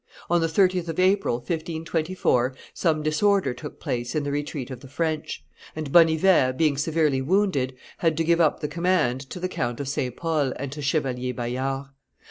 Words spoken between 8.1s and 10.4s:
to give up the command to the Count of St.